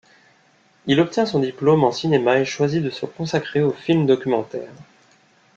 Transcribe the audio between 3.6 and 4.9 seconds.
au film documentaire.